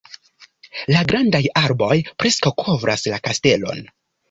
La 0.95 1.03
grandaj 1.11 1.43
arboj 1.61 1.99
preskaŭ 2.25 2.55
kovras 2.65 3.07
la 3.15 3.23
kastelon. 3.31 3.89